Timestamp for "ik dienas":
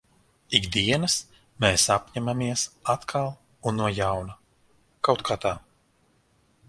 0.59-1.17